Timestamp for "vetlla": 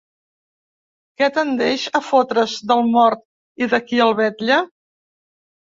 4.25-4.61